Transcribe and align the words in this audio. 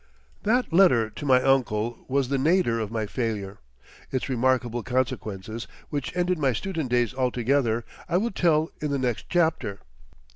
That 0.41 0.73
letter 0.73 1.11
to 1.11 1.25
my 1.27 1.43
uncle 1.43 2.05
was 2.07 2.29
the 2.29 2.39
nadir 2.39 2.79
of 2.79 2.89
my 2.89 3.05
failure. 3.05 3.59
Its 4.11 4.29
remarkable 4.29 4.81
consequences, 4.81 5.67
which 5.91 6.11
ended 6.17 6.39
my 6.39 6.53
student 6.53 6.89
days 6.89 7.13
altogether, 7.13 7.85
I 8.09 8.17
will 8.17 8.31
tell 8.31 8.71
in 8.81 8.89
the 8.89 8.97
next 8.97 9.27
chapter. 9.29 9.81